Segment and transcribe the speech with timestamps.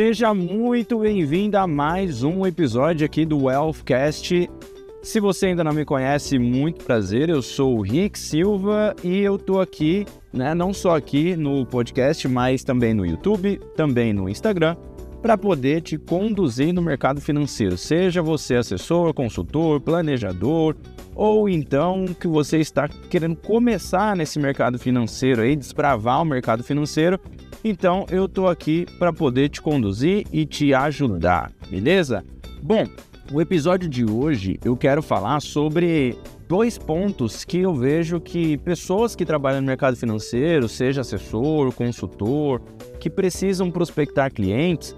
[0.00, 4.48] Seja muito bem-vindo a mais um episódio aqui do Wealthcast.
[5.02, 7.28] Se você ainda não me conhece, muito prazer.
[7.28, 12.26] Eu sou o Rick Silva e eu tô aqui, né, não só aqui no podcast,
[12.28, 14.74] mas também no YouTube, também no Instagram,
[15.20, 17.76] para poder te conduzir no mercado financeiro.
[17.76, 20.76] Seja você assessor, consultor, planejador,
[21.14, 27.20] ou então que você está querendo começar nesse mercado financeiro aí, desbravar o mercado financeiro
[27.64, 32.24] então eu tô aqui para poder te conduzir e te ajudar, beleza?
[32.62, 32.86] Bom,
[33.32, 36.16] o episódio de hoje eu quero falar sobre
[36.48, 42.60] dois pontos que eu vejo que pessoas que trabalham no mercado financeiro, seja assessor, consultor,
[42.98, 44.94] que precisam prospectar clientes,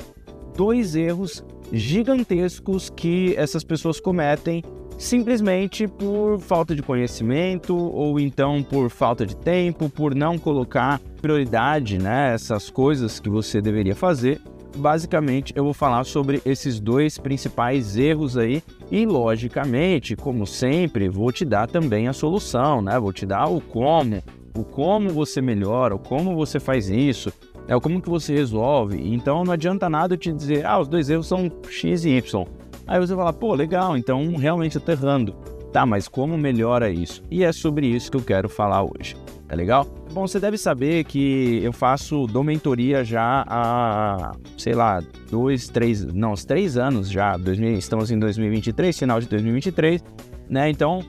[0.56, 4.62] dois erros gigantescos que essas pessoas cometem
[4.98, 11.98] simplesmente por falta de conhecimento ou então por falta de tempo, por não colocar prioridade,
[11.98, 14.40] né, essas coisas que você deveria fazer.
[14.76, 21.30] Basicamente, eu vou falar sobre esses dois principais erros aí e, logicamente, como sempre, vou
[21.30, 22.98] te dar também a solução, né?
[22.98, 24.22] Vou te dar o como,
[24.56, 27.30] o como você melhora, o como você faz isso,
[27.68, 28.98] é o como que você resolve.
[29.12, 32.46] Então, não adianta nada eu te dizer, ah, os dois erros são X e Y.
[32.92, 35.32] Aí você fala, pô, legal, então realmente eu tô errando.
[35.72, 37.22] Tá, mas como melhora isso?
[37.30, 39.16] E é sobre isso que eu quero falar hoje,
[39.48, 39.86] tá legal?
[40.12, 46.32] Bom, você deve saber que eu faço domentoria já há, sei lá, dois, três, não,
[46.32, 47.34] uns três anos já.
[47.38, 50.04] 2000, estamos em 2023, final de 2023,
[50.50, 50.68] né?
[50.68, 51.02] Então,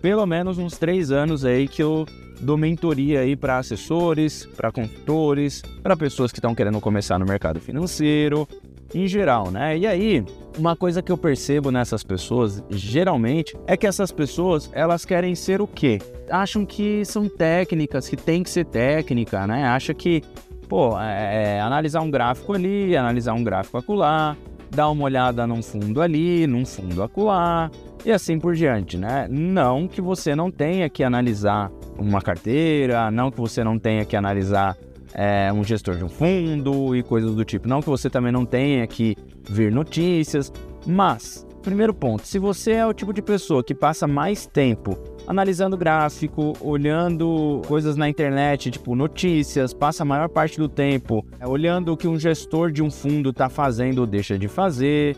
[0.00, 2.06] pelo menos uns três anos aí que eu
[2.40, 7.60] dou mentoria aí para assessores, para consultores, para pessoas que estão querendo começar no mercado
[7.60, 8.48] financeiro,
[8.94, 9.76] em geral, né?
[9.76, 10.24] E aí,
[10.58, 15.62] uma coisa que eu percebo nessas pessoas, geralmente, é que essas pessoas, elas querem ser
[15.62, 15.98] o quê?
[16.28, 19.64] Acham que são técnicas, que tem que ser técnica, né?
[19.64, 20.22] Acha que,
[20.68, 24.36] pô, é, é analisar um gráfico ali, analisar um gráfico acolá,
[24.70, 27.70] dar uma olhada num fundo ali, num fundo acolá,
[28.04, 29.26] e assim por diante, né?
[29.30, 34.16] Não que você não tenha que analisar uma carteira, não que você não tenha que
[34.16, 34.76] analisar
[35.14, 37.68] é, um gestor de um fundo e coisas do tipo.
[37.68, 39.16] Não que você também não tenha que
[39.48, 40.52] ver notícias,
[40.86, 45.76] mas, primeiro ponto, se você é o tipo de pessoa que passa mais tempo analisando
[45.76, 51.92] gráfico, olhando coisas na internet, tipo notícias, passa a maior parte do tempo é, olhando
[51.92, 55.16] o que um gestor de um fundo está fazendo ou deixa de fazer,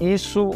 [0.00, 0.50] isso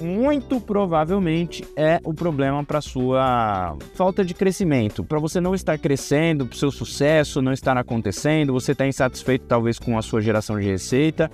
[0.00, 6.46] muito provavelmente é o problema para sua falta de crescimento, para você não estar crescendo,
[6.46, 10.58] para o seu sucesso não estar acontecendo, você está insatisfeito talvez com a sua geração
[10.58, 11.30] de receita,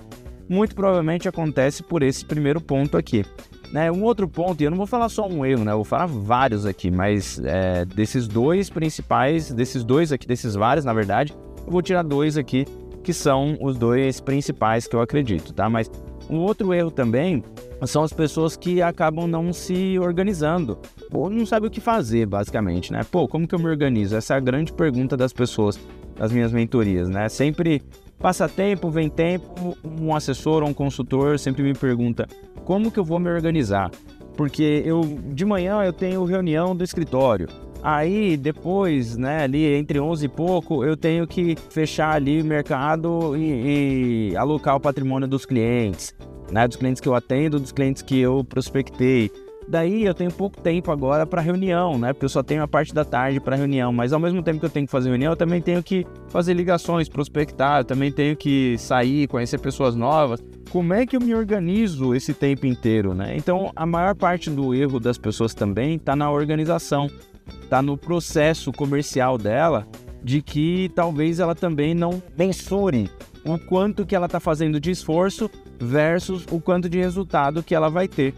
[0.47, 3.25] muito provavelmente acontece por esse primeiro ponto aqui.
[3.71, 5.71] Né, um outro ponto, e eu não vou falar só um erro, né?
[5.71, 10.85] Eu vou falar vários aqui, mas é, desses dois principais, desses dois aqui, desses vários,
[10.85, 11.33] na verdade,
[11.65, 12.67] eu vou tirar dois aqui
[13.03, 15.69] que são os dois principais que eu acredito, tá?
[15.69, 15.89] Mas
[16.29, 17.43] um outro erro também
[17.85, 20.77] são as pessoas que acabam não se organizando
[21.11, 23.01] ou não sabem o que fazer, basicamente, né?
[23.09, 24.15] Pô, como que eu me organizo?
[24.15, 25.79] Essa é a grande pergunta das pessoas
[26.15, 27.27] das minhas mentorias, né?
[27.27, 27.81] Sempre
[28.19, 32.27] passa tempo, vem tempo, um assessor ou um consultor sempre me pergunta
[32.63, 33.91] como que eu vou me organizar?
[34.35, 37.47] Porque eu de manhã eu tenho reunião do escritório.
[37.83, 43.35] Aí depois, né, ali entre 11 e pouco, eu tenho que fechar ali o mercado
[43.35, 46.15] e, e alocar o patrimônio dos clientes
[46.53, 46.67] né?
[46.67, 49.31] Dos clientes que eu atendo, dos clientes que eu prospectei.
[49.67, 52.11] Daí eu tenho pouco tempo agora para reunião, né?
[52.11, 54.65] Porque eu só tenho a parte da tarde para reunião, mas ao mesmo tempo que
[54.65, 58.35] eu tenho que fazer reunião, eu também tenho que fazer ligações, prospectar, eu também tenho
[58.35, 60.43] que sair, conhecer pessoas novas.
[60.69, 63.35] Como é que eu me organizo esse tempo inteiro, né?
[63.37, 67.09] Então, a maior parte do erro das pessoas também está na organização,
[67.63, 69.87] está no processo comercial dela,
[70.23, 73.09] de que talvez ela também não mensure
[73.45, 75.49] o quanto que ela está fazendo de esforço
[75.79, 78.33] versus o quanto de resultado que ela vai ter.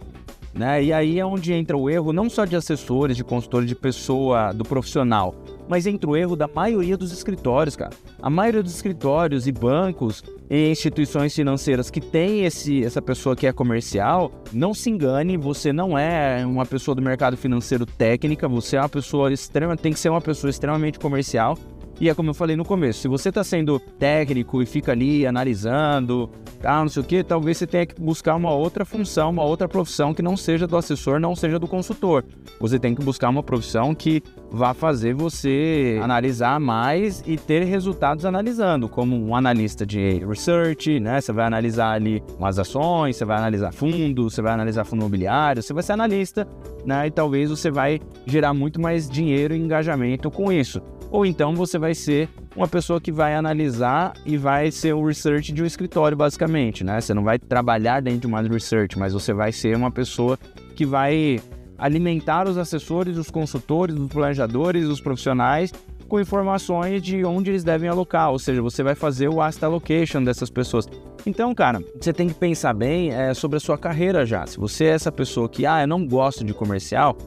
[0.54, 0.86] Né?
[0.86, 4.54] E aí é onde entra o erro não só de assessores, de consultores, de pessoa,
[4.54, 5.36] do profissional,
[5.68, 7.92] mas entra o erro da maioria dos escritórios, cara.
[8.22, 13.48] A maioria dos escritórios e bancos e instituições financeiras que tem esse, essa pessoa que
[13.48, 18.78] é comercial, não se engane, você não é uma pessoa do mercado financeiro técnica, você
[18.78, 21.58] é uma pessoa extrema, tem que ser uma pessoa extremamente comercial
[22.00, 25.26] e é como eu falei no começo, se você está sendo técnico e fica ali
[25.26, 26.30] analisando,
[26.62, 29.68] tá, não sei o que, talvez você tenha que buscar uma outra função, uma outra
[29.68, 32.26] profissão que não seja do assessor, não seja do consultor.
[32.60, 34.22] Você tem que buscar uma profissão que
[34.52, 41.22] vá fazer você analisar mais e ter resultados analisando, como um analista de research, né?
[41.22, 45.62] Você vai analisar ali umas ações, você vai analisar fundos, você vai analisar fundo imobiliário,
[45.62, 46.48] você vai ser analista,
[46.86, 47.08] né?
[47.08, 50.82] E talvez você vai gerar muito mais dinheiro e engajamento com isso.
[51.16, 52.28] Ou então você vai ser
[52.58, 57.00] uma pessoa que vai analisar e vai ser o research de um escritório, basicamente, né?
[57.00, 60.38] Você não vai trabalhar dentro de uma research, mas você vai ser uma pessoa
[60.76, 61.40] que vai
[61.78, 65.72] alimentar os assessores, os consultores, os planejadores, os profissionais
[66.10, 70.22] com informações de onde eles devem alocar, ou seja, você vai fazer o asset allocation
[70.22, 70.86] dessas pessoas.
[71.26, 74.46] Então, cara, você tem que pensar bem é, sobre a sua carreira já.
[74.46, 77.18] Se você é essa pessoa que, ah, eu não gosto de comercial,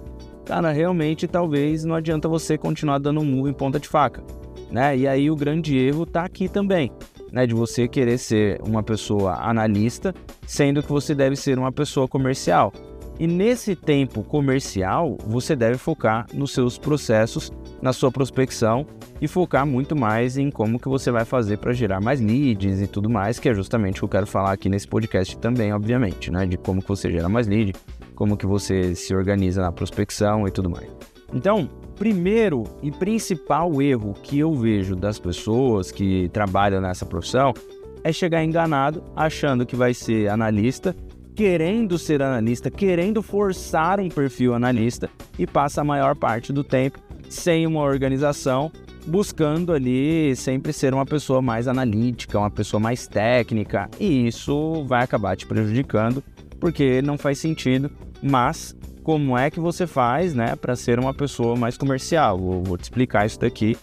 [0.49, 4.25] cara, realmente talvez não adianta você continuar dando um murro em ponta de faca,
[4.71, 4.97] né?
[4.97, 6.91] E aí o grande erro tá aqui também,
[7.31, 7.47] né?
[7.47, 10.15] De você querer ser uma pessoa analista,
[10.47, 12.73] sendo que você deve ser uma pessoa comercial.
[13.21, 17.53] E nesse tempo comercial, você deve focar nos seus processos,
[17.83, 18.87] na sua prospecção
[19.21, 22.87] e focar muito mais em como que você vai fazer para gerar mais leads e
[22.87, 26.31] tudo mais, que é justamente o que eu quero falar aqui nesse podcast também, obviamente,
[26.31, 27.75] né, de como que você gera mais lead,
[28.19, 30.91] como que você se organiza na prospecção e tudo mais.
[31.33, 37.55] Então, primeiro e principal erro que eu vejo das pessoas que trabalham nessa profissão
[38.03, 40.97] é chegar enganado achando que vai ser analista
[41.33, 46.99] querendo ser analista, querendo forçar um perfil analista e passa a maior parte do tempo
[47.29, 48.73] sem uma organização,
[49.07, 55.05] buscando ali sempre ser uma pessoa mais analítica, uma pessoa mais técnica, e isso vai
[55.05, 56.25] acabar te prejudicando,
[56.59, 57.89] porque não faz sentido,
[58.23, 62.39] mas como é que você faz, né, para ser uma pessoa mais comercial?
[62.39, 63.77] Vou, vou te explicar isso daqui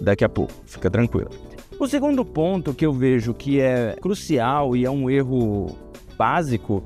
[0.00, 1.30] daqui a pouco, fica tranquilo.
[1.78, 5.76] O segundo ponto que eu vejo que é crucial e é um erro
[6.16, 6.82] básico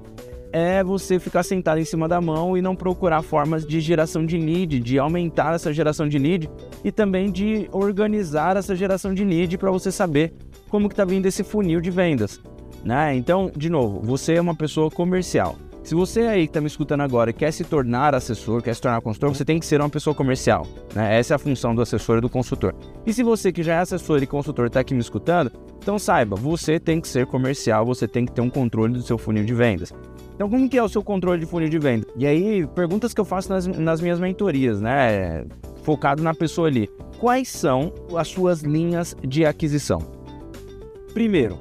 [0.50, 4.38] é você ficar sentado em cima da mão e não procurar formas de geração de
[4.38, 6.50] lead, de aumentar essa geração de lead
[6.82, 10.32] e também de organizar essa geração de lead para você saber
[10.70, 12.40] como que está vindo esse funil de vendas.
[12.82, 13.14] Né?
[13.14, 15.56] Então, de novo, você é uma pessoa comercial.
[15.88, 19.00] Se você aí que está me escutando agora quer se tornar assessor, quer se tornar
[19.00, 20.66] consultor, você tem que ser uma pessoa comercial.
[20.94, 21.18] Né?
[21.18, 22.74] Essa é a função do assessor e do consultor.
[23.06, 26.36] E se você que já é assessor e consultor está aqui me escutando, então saiba,
[26.36, 29.54] você tem que ser comercial, você tem que ter um controle do seu funil de
[29.54, 29.90] vendas.
[30.34, 32.06] Então, como que é o seu controle de funil de venda?
[32.18, 35.46] E aí, perguntas que eu faço nas, nas minhas mentorias, né?
[35.84, 36.90] Focado na pessoa ali.
[37.18, 40.00] Quais são as suas linhas de aquisição?
[41.14, 41.58] Primeiro,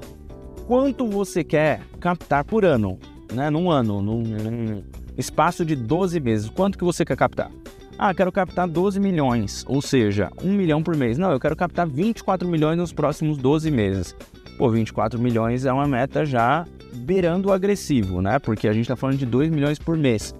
[0.67, 2.99] quanto você quer captar por ano?
[3.33, 3.49] Né?
[3.49, 4.83] Num ano, num, num
[5.17, 7.51] espaço de 12 meses, quanto que você quer captar?
[7.97, 11.17] Ah, quero captar 12 milhões, ou seja, 1 milhão por mês.
[11.17, 14.15] Não, eu quero captar 24 milhões nos próximos 12 meses.
[14.57, 18.37] Pô, 24 milhões é uma meta já beirando o agressivo, né?
[18.37, 20.35] Porque a gente está falando de 2 milhões por mês.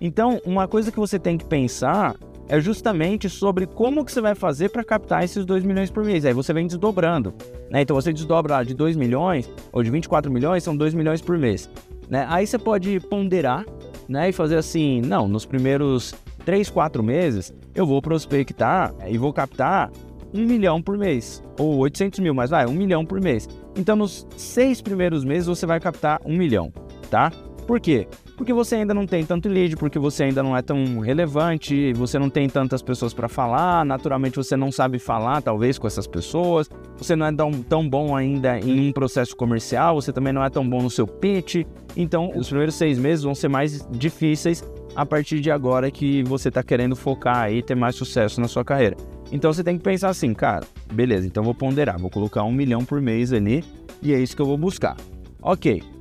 [0.00, 2.16] Então, uma coisa que você tem que pensar
[2.48, 6.24] é justamente sobre como que você vai fazer para captar esses 2 milhões por mês.
[6.24, 7.34] Aí você vem desdobrando,
[7.70, 7.82] né?
[7.82, 11.68] Então você desdobra de 2 milhões ou de 24 milhões, são 2 milhões por mês,
[12.08, 12.26] né?
[12.28, 13.64] Aí você pode ponderar,
[14.08, 16.14] né, e fazer assim, não, nos primeiros
[16.44, 19.90] 3, 4 meses eu vou prospectar e vou captar
[20.32, 23.48] 1 milhão por mês, ou 800 mil, mas vai, 1 milhão por mês.
[23.76, 26.72] Então, nos seis primeiros meses, você vai captar um milhão,
[27.10, 27.30] tá?
[27.66, 28.08] Por quê?
[28.38, 32.20] Porque você ainda não tem tanto lead, porque você ainda não é tão relevante, você
[32.20, 36.70] não tem tantas pessoas para falar, naturalmente você não sabe falar, talvez, com essas pessoas,
[36.96, 40.48] você não é tão, tão bom ainda em um processo comercial, você também não é
[40.48, 41.66] tão bom no seu pitch.
[41.96, 44.62] Então, os primeiros seis meses vão ser mais difíceis
[44.94, 48.64] a partir de agora que você está querendo focar e ter mais sucesso na sua
[48.64, 48.96] carreira.
[49.32, 52.84] Então você tem que pensar assim, cara, beleza, então vou ponderar, vou colocar um milhão
[52.84, 53.62] por mês ali
[54.00, 54.96] e é isso que eu vou buscar.
[55.42, 55.97] Ok.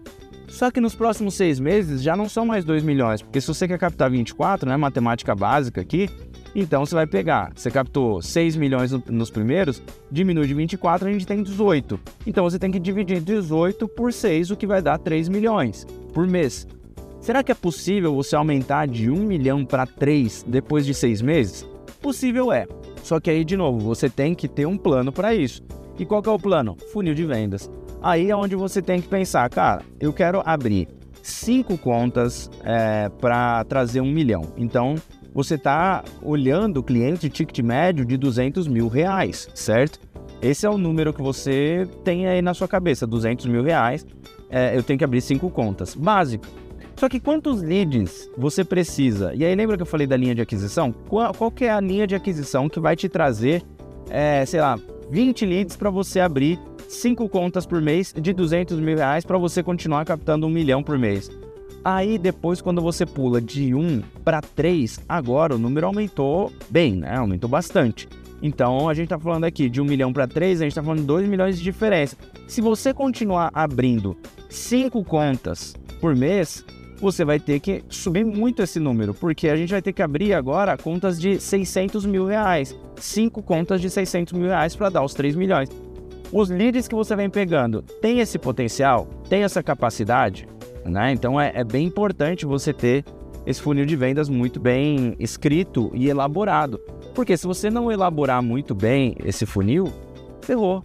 [0.48, 3.68] Só que nos próximos seis meses já não são mais 2 milhões, porque se você
[3.68, 6.10] quer captar 24, né, matemática básica aqui,
[6.56, 11.27] então você vai pegar, você captou 6 milhões nos primeiros, diminui de 24, a gente
[11.27, 12.00] tem 18.
[12.25, 16.25] Então você tem que dividir 18 por 6, o que vai dar 3 milhões por
[16.25, 16.66] mês.
[17.20, 21.68] Será que é possível você aumentar de 1 milhão para 3 depois de 6 meses?
[22.01, 22.66] Possível é.
[23.04, 25.62] Só que aí, de novo, você tem que ter um plano para isso.
[26.00, 26.77] E qual é o plano?
[26.94, 27.70] Funil de vendas.
[28.01, 30.88] Aí é onde você tem que pensar, cara, eu quero abrir
[31.22, 34.54] cinco contas é, para trazer um milhão.
[34.56, 34.96] Então,
[35.34, 40.00] você está olhando o cliente ticket médio de 200 mil reais, certo?
[40.42, 44.06] Esse é o número que você tem aí na sua cabeça, 200 mil reais.
[44.50, 45.96] É, eu tenho que abrir cinco contas.
[45.96, 46.46] Básico.
[46.96, 49.34] Só que quantos leads você precisa?
[49.36, 50.92] E aí lembra que eu falei da linha de aquisição?
[50.92, 53.62] Qual, qual que é a linha de aquisição que vai te trazer,
[54.10, 54.80] é, sei lá,
[55.12, 59.62] 20 leads para você abrir 5 contas por mês de 200 mil reais para você
[59.62, 61.29] continuar captando um milhão por mês?
[61.84, 67.15] Aí depois, quando você pula de 1 para 3, agora o número aumentou bem, né?
[67.15, 68.08] Aumentou bastante.
[68.41, 71.00] Então a gente está falando aqui de 1 milhão para 3, a gente está falando
[71.00, 72.17] de 2 milhões de diferença.
[72.48, 74.15] Se você continuar abrindo
[74.50, 76.65] 5 contas por mês,
[77.00, 80.34] você vai ter que subir muito esse número, porque a gente vai ter que abrir
[80.34, 85.13] agora contas de 600 mil reais, cinco contas de 600 mil reais para dar os
[85.13, 85.70] 3 milhões.
[86.31, 90.48] Os leads que você vem pegando tem esse potencial, tem essa capacidade,
[90.84, 91.12] né?
[91.12, 93.05] Então é, é bem importante você ter
[93.46, 96.79] esse funil de vendas muito bem escrito e elaborado,
[97.15, 99.91] porque se você não elaborar muito bem esse funil,
[100.41, 100.84] ferrou.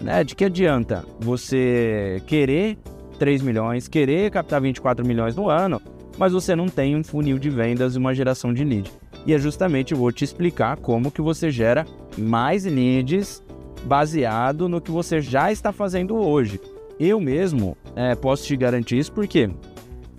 [0.00, 0.24] Né?
[0.24, 2.78] De que adianta você querer
[3.18, 5.82] 3 milhões, querer captar 24 milhões no ano,
[6.16, 8.90] mas você não tem um funil de vendas e uma geração de lead.
[9.26, 11.84] E é justamente eu vou te explicar como que você gera
[12.16, 13.42] mais leads
[13.84, 16.60] baseado no que você já está fazendo hoje.
[16.98, 19.50] Eu mesmo é, posso te garantir isso porque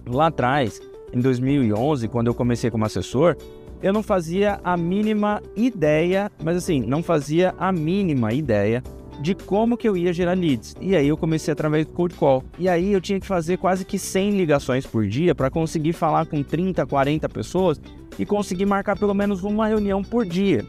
[0.05, 0.81] lá atrás,
[1.13, 3.35] em 2011, quando eu comecei como assessor,
[3.81, 8.83] eu não fazia a mínima ideia, mas assim, não fazia a mínima ideia
[9.21, 10.75] de como que eu ia gerar leads.
[10.79, 12.43] E aí eu comecei através do cold call.
[12.57, 16.25] E aí eu tinha que fazer quase que 100 ligações por dia para conseguir falar
[16.25, 17.81] com 30, 40 pessoas
[18.17, 20.65] e conseguir marcar pelo menos uma reunião por dia.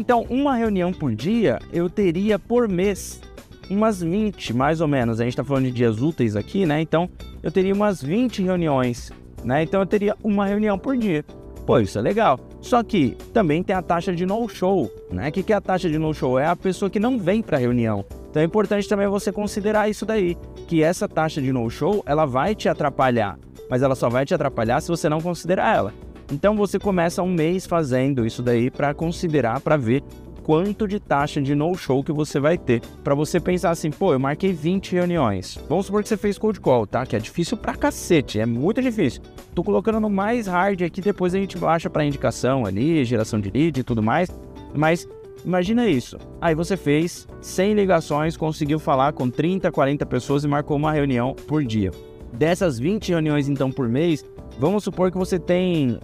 [0.00, 3.20] Então, uma reunião por dia eu teria por mês
[3.68, 5.20] umas 20, mais ou menos.
[5.20, 6.80] A gente está falando de dias úteis aqui, né?
[6.80, 7.06] Então,
[7.42, 9.12] eu teria umas 20 reuniões,
[9.44, 9.62] né?
[9.62, 11.22] Então, eu teria uma reunião por dia.
[11.66, 12.40] Pô, isso é legal.
[12.62, 15.28] Só que também tem a taxa de no-show, né?
[15.28, 16.38] O que, que é a taxa de no-show?
[16.38, 18.02] É a pessoa que não vem para a reunião.
[18.30, 20.34] Então é importante também você considerar isso daí,
[20.66, 23.38] que essa taxa de no-show, ela vai te atrapalhar,
[23.68, 25.92] mas ela só vai te atrapalhar se você não considerar ela.
[26.32, 30.02] Então você começa um mês fazendo isso daí para considerar, para ver
[30.42, 32.80] quanto de taxa de no-show que você vai ter.
[33.04, 35.58] Para você pensar assim, pô, eu marquei 20 reuniões.
[35.68, 37.04] Vamos supor que você fez cold call, tá?
[37.04, 39.22] Que é difícil pra cacete, é muito difícil.
[39.54, 43.50] Tô colocando no mais hard aqui, depois a gente baixa para indicação ali, geração de
[43.50, 44.28] lead e tudo mais.
[44.74, 45.08] Mas
[45.44, 46.16] imagina isso.
[46.40, 51.34] Aí você fez 100 ligações, conseguiu falar com 30, 40 pessoas e marcou uma reunião
[51.46, 51.90] por dia.
[52.32, 54.24] Dessas 20 reuniões então por mês,
[54.58, 55.98] vamos supor que você tem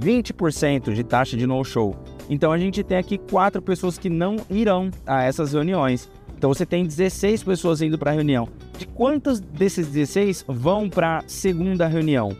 [0.00, 1.96] 20% de taxa de no-show.
[2.28, 6.10] Então a gente tem aqui quatro pessoas que não irão a essas reuniões.
[6.36, 8.48] Então você tem 16 pessoas indo para a reunião.
[8.78, 12.36] De quantos desses 16 vão para a segunda reunião?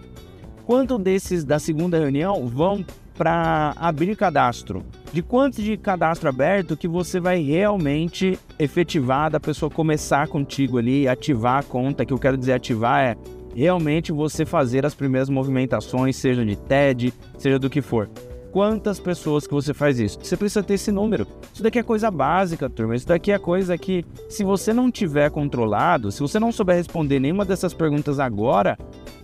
[0.65, 2.85] Quanto desses da segunda reunião vão
[3.17, 4.85] para abrir cadastro?
[5.13, 11.09] De quantos de cadastro aberto que você vai realmente efetivar da pessoa começar contigo ali,
[11.09, 12.05] ativar a conta?
[12.05, 13.17] Que eu quero dizer ativar é
[13.59, 18.09] realmente você fazer as primeiras movimentações, seja de TED, seja do que for
[18.51, 20.19] quantas pessoas que você faz isso.
[20.23, 21.27] Você precisa ter esse número.
[21.53, 22.97] Isso daqui é coisa básica, turma.
[22.97, 27.21] Isso daqui é coisa que, se você não tiver controlado, se você não souber responder
[27.21, 28.79] nenhuma dessas perguntas agora,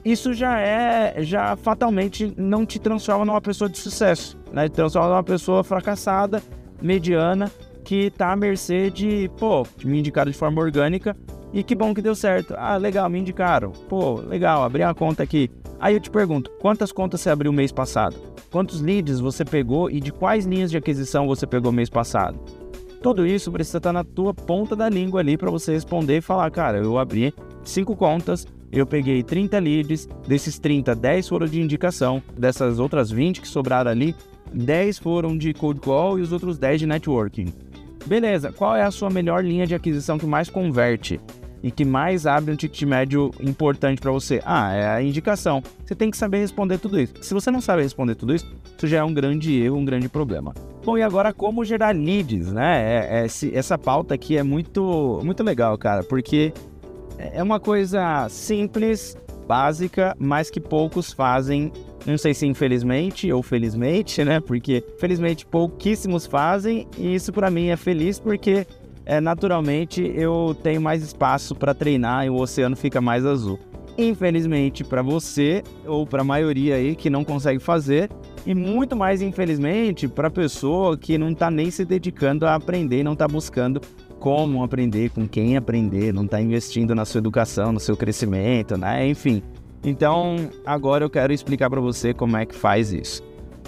[0.04, 4.68] isso já é, já fatalmente não te transforma numa pessoa de sucesso, né?
[4.68, 6.42] Te transforma numa pessoa fracassada,
[6.82, 7.50] mediana,
[7.82, 11.16] que tá à mercê de, pô, me indicaram de forma orgânica
[11.54, 12.52] e que bom que deu certo.
[12.58, 13.70] Ah, legal, me indicaram.
[13.88, 15.48] Pô, legal, abri uma conta aqui.
[15.78, 18.16] Aí eu te pergunto, quantas contas você abriu mês passado?
[18.50, 22.40] Quantos leads você pegou e de quais linhas de aquisição você pegou mês passado?
[23.00, 26.50] Tudo isso precisa estar na tua ponta da língua ali para você responder e falar,
[26.50, 27.32] cara, eu abri
[27.62, 33.40] cinco contas, eu peguei 30 leads, desses 30, 10 foram de indicação, dessas outras 20
[33.40, 34.16] que sobraram ali,
[34.52, 37.52] 10 foram de cold call e os outros 10 de networking.
[38.06, 41.20] Beleza, qual é a sua melhor linha de aquisição que mais converte?
[41.64, 44.38] E que mais abre um ticket médio importante para você?
[44.44, 45.62] Ah, é a indicação.
[45.82, 47.14] Você tem que saber responder tudo isso.
[47.22, 48.44] Se você não sabe responder tudo isso,
[48.76, 50.52] isso já é um grande erro, um grande problema.
[50.84, 52.82] Bom, e agora como gerar leads, né?
[52.82, 56.52] É, é, essa pauta aqui é muito, muito legal, cara, porque
[57.16, 59.16] é uma coisa simples,
[59.48, 61.72] básica, mas que poucos fazem.
[62.04, 64.38] Não sei se infelizmente ou felizmente, né?
[64.38, 68.66] Porque felizmente pouquíssimos fazem, e isso para mim é feliz porque
[69.06, 73.58] é, naturalmente eu tenho mais espaço para treinar e o oceano fica mais azul.
[73.96, 78.10] Infelizmente para você ou para a maioria aí que não consegue fazer
[78.44, 83.04] e muito mais infelizmente para a pessoa que não está nem se dedicando a aprender,
[83.04, 83.80] não está buscando
[84.18, 89.06] como aprender, com quem aprender, não está investindo na sua educação, no seu crescimento, né?
[89.06, 89.42] Enfim.
[89.84, 93.22] Então agora eu quero explicar para você como é que faz isso.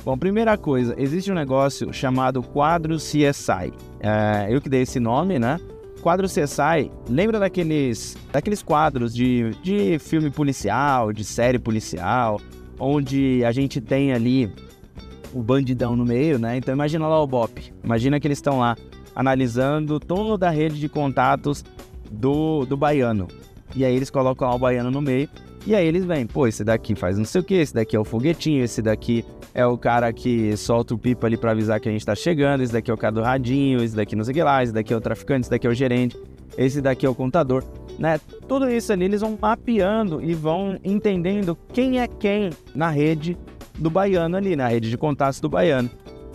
[0.07, 3.73] Bom, primeira coisa, existe um negócio chamado quadro CSI.
[3.99, 5.59] É, eu que dei esse nome, né?
[6.01, 12.41] Quadro CSI, lembra daqueles, daqueles quadros de, de filme policial, de série policial,
[12.79, 14.49] onde a gente tem ali
[15.35, 16.57] o bandidão no meio, né?
[16.57, 17.75] Então imagina lá o BOP.
[17.83, 18.77] Imagina que eles estão lá
[19.13, 21.65] analisando toda a rede de contatos
[22.09, 23.27] do, do baiano.
[23.75, 25.29] E aí eles colocam lá o baiano no meio.
[25.67, 27.99] E aí eles vêm, pô, esse daqui faz não sei o que, esse daqui é
[27.99, 31.89] o foguetinho, esse daqui é o cara que solta o pipa ali para avisar que
[31.89, 34.31] a gente tá chegando, esse daqui é o cara do radinho, esse daqui não sei
[34.31, 36.17] o que lá, esse daqui é o traficante, esse daqui é o gerente.
[36.57, 37.63] esse daqui é o contador,
[37.99, 38.19] né?
[38.49, 43.37] Tudo isso ali eles vão mapeando e vão entendendo quem é quem na rede
[43.79, 45.91] do baiano ali, na rede de contatos do baiano.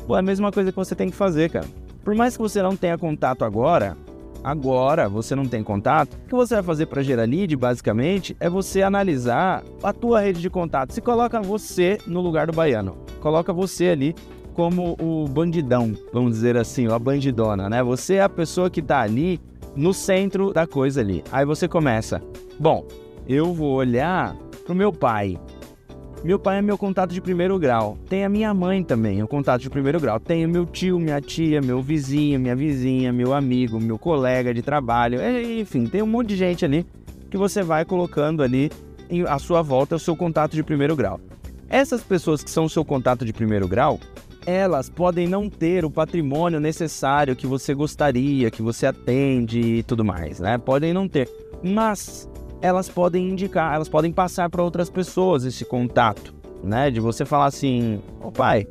[0.05, 1.65] Pô, é a mesma coisa que você tem que fazer, cara.
[2.03, 3.97] Por mais que você não tenha contato agora,
[4.43, 8.49] agora você não tem contato, o que você vai fazer para gerar lead, basicamente, é
[8.49, 10.95] você analisar a tua rede de contatos.
[10.95, 12.97] Se coloca você no lugar do baiano.
[13.19, 14.15] Coloca você ali
[14.53, 17.81] como o bandidão, vamos dizer assim, a bandidona, né?
[17.83, 19.39] Você é a pessoa que tá ali
[19.75, 21.23] no centro da coisa ali.
[21.31, 22.21] Aí você começa,
[22.59, 22.85] bom,
[23.27, 25.39] eu vou olhar pro meu pai.
[26.23, 27.97] Meu pai é meu contato de primeiro grau.
[28.07, 30.19] Tem a minha mãe também, o contato de primeiro grau.
[30.19, 34.61] Tem o meu tio, minha tia, meu vizinho, minha vizinha, meu amigo, meu colega de
[34.61, 35.19] trabalho.
[35.59, 36.85] Enfim, tem um monte de gente ali
[37.31, 38.71] que você vai colocando ali
[39.27, 41.19] à sua volta o seu contato de primeiro grau.
[41.67, 43.99] Essas pessoas que são o seu contato de primeiro grau,
[44.45, 50.05] elas podem não ter o patrimônio necessário que você gostaria, que você atende e tudo
[50.05, 50.59] mais, né?
[50.59, 51.27] Podem não ter.
[51.63, 52.29] Mas
[52.61, 56.91] elas podem indicar, elas podem passar para outras pessoas esse contato, né?
[56.91, 58.67] De você falar assim, ô oh, pai,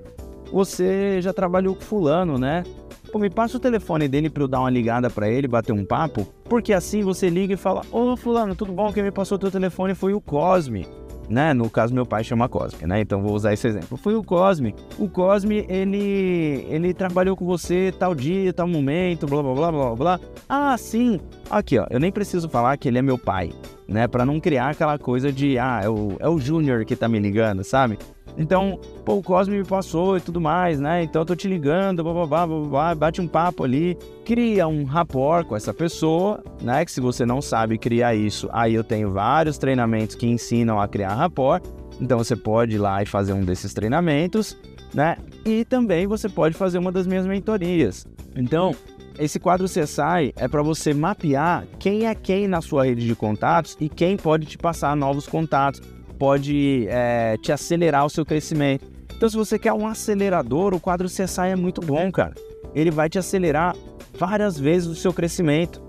[0.53, 2.65] você já trabalhou com fulano, né?
[3.11, 5.85] Pô, me passa o telefone dele para eu dar uma ligada para ele, bater um
[5.85, 8.93] papo, porque assim você liga e fala, ô oh, fulano, tudo bom?
[8.93, 10.87] Quem me passou o teu telefone foi o Cosme
[11.31, 11.55] né?
[11.55, 13.01] No caso, meu pai chama Cosme, né?
[13.01, 13.97] Então vou usar esse exemplo.
[13.97, 14.75] Foi o Cosme.
[14.99, 19.97] O Cosme, ele, ele trabalhou com você tal dia, tal momento, blá blá blá blá
[19.97, 20.21] blá.
[20.49, 21.21] Ah, sim.
[21.49, 21.87] Aqui, ó.
[21.89, 23.51] Eu nem preciso falar que ele é meu pai,
[23.89, 24.09] né?
[24.09, 27.19] Para não criar aquela coisa de, ah, é o, é o Júnior que tá me
[27.19, 27.99] ligando, sabe?
[28.37, 31.03] Então, pô, o Cosme me passou e tudo mais, né?
[31.03, 34.85] Então eu tô te ligando, blá, blá, blá, blá, bate um papo ali, cria um
[34.85, 36.85] rapport com essa pessoa, né?
[36.85, 40.89] Que se você não sabe criar isso, aí eu tenho vários treinamentos que ensinam a
[40.89, 41.63] criar rapport.
[42.01, 44.57] Então você pode ir lá e fazer um desses treinamentos,
[44.95, 45.17] né?
[45.45, 48.07] E também você pode fazer uma das minhas mentorias.
[48.35, 48.75] Então,
[49.19, 53.77] esse quadro CSI é para você mapear quem é quem na sua rede de contatos
[53.79, 55.83] e quem pode te passar novos contatos
[56.21, 58.85] pode é, te acelerar o seu crescimento.
[59.17, 62.35] Então, se você quer um acelerador, o quadro CSI é muito bom, cara.
[62.75, 63.75] Ele vai te acelerar
[64.19, 65.83] várias vezes o seu crescimento.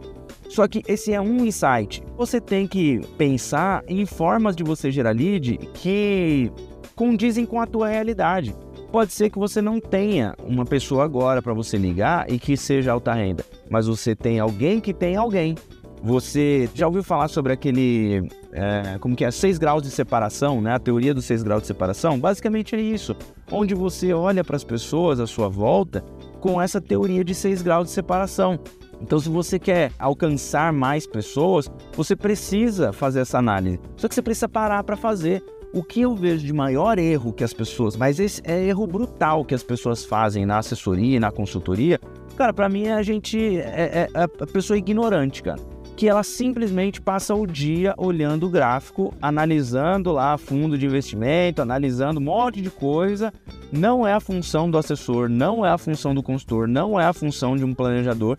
[0.49, 2.01] Só que esse é um insight.
[2.17, 6.49] Você tem que pensar em formas de você gerar lead que
[6.95, 8.55] condizem com a tua realidade.
[8.89, 12.91] Pode ser que você não tenha uma pessoa agora para você ligar e que seja
[12.91, 15.55] alta renda, mas você tem alguém que tem alguém.
[16.03, 20.73] Você já ouviu falar sobre aquele, é, como que é, seis graus de separação, né?
[20.73, 22.19] A teoria dos seis graus de separação?
[22.19, 23.15] Basicamente é isso,
[23.51, 26.03] onde você olha para as pessoas à sua volta
[26.39, 28.59] com essa teoria de seis graus de separação.
[29.01, 33.79] Então, se você quer alcançar mais pessoas, você precisa fazer essa análise.
[33.97, 35.43] Só que você precisa parar para fazer.
[35.73, 39.45] O que eu vejo de maior erro que as pessoas, mas esse é erro brutal
[39.45, 41.97] que as pessoas fazem na assessoria e na consultoria,
[42.35, 45.70] cara, para mim a gente é, é, é a pessoa ignorante, cara
[46.01, 52.19] que ela simplesmente passa o dia olhando o gráfico, analisando lá fundo de investimento, analisando
[52.19, 53.31] um monte de coisa.
[53.71, 57.13] Não é a função do assessor, não é a função do consultor, não é a
[57.13, 58.35] função de um planejador.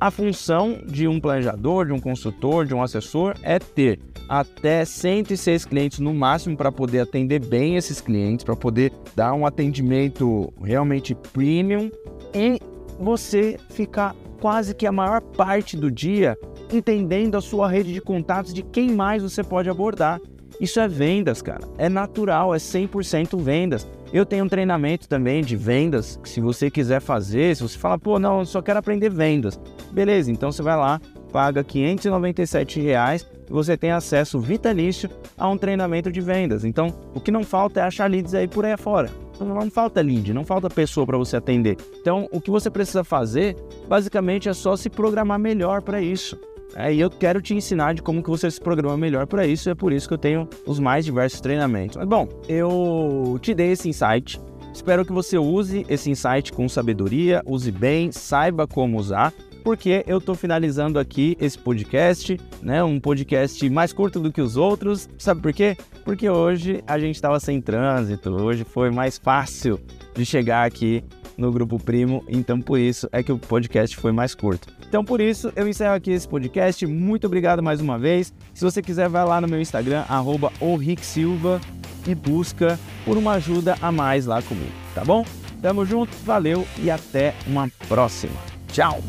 [0.00, 5.66] A função de um planejador, de um consultor, de um assessor é ter até 106
[5.66, 11.14] clientes no máximo para poder atender bem esses clientes, para poder dar um atendimento realmente
[11.14, 11.92] premium
[12.34, 12.58] e
[12.98, 16.36] você ficar quase que a maior parte do dia
[16.72, 20.20] entendendo a sua rede de contatos de quem mais você pode abordar.
[20.60, 21.66] Isso é vendas, cara.
[21.78, 23.86] É natural, é 100% vendas.
[24.12, 27.98] Eu tenho um treinamento também de vendas, que se você quiser fazer, se você fala,
[27.98, 29.60] pô, não, eu só quero aprender vendas.
[29.90, 31.00] Beleza, então você vai lá,
[31.32, 36.64] paga 597 reais e você tem acesso vitalício a um treinamento de vendas.
[36.64, 39.10] Então, o que não falta é achar leads aí por aí fora.
[39.40, 41.76] Não falta lead, não falta pessoa para você atender.
[42.00, 43.56] Então, o que você precisa fazer,
[43.88, 46.38] basicamente, é só se programar melhor para isso.
[46.76, 49.70] É, e eu quero te ensinar de como que você se programa melhor para isso,
[49.70, 51.96] é por isso que eu tenho os mais diversos treinamentos.
[51.96, 54.40] Mas bom, eu te dei esse insight.
[54.72, 59.32] Espero que você use esse insight com sabedoria, use bem, saiba como usar,
[59.62, 62.82] porque eu estou finalizando aqui esse podcast, né?
[62.82, 65.08] Um podcast mais curto do que os outros.
[65.16, 65.76] Sabe por quê?
[66.04, 69.78] Porque hoje a gente estava sem trânsito, hoje foi mais fácil
[70.12, 71.04] de chegar aqui
[71.36, 74.68] no Grupo Primo, então por isso é que o podcast foi mais curto.
[74.88, 76.86] Então por isso eu encerro aqui esse podcast.
[76.86, 78.32] Muito obrigado mais uma vez.
[78.52, 80.52] Se você quiser, vai lá no meu Instagram, arroba
[81.02, 81.60] Silva
[82.06, 85.24] e busca por uma ajuda a mais lá comigo, tá bom?
[85.60, 88.34] Tamo junto, valeu e até uma próxima.
[88.68, 89.00] Tchau!